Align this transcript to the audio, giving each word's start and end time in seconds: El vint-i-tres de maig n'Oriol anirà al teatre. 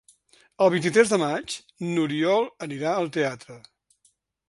El 0.65 0.71
vint-i-tres 0.75 1.11
de 1.11 1.19
maig 1.25 1.59
n'Oriol 1.91 2.51
anirà 2.69 2.97
al 3.03 3.15
teatre. 3.19 3.63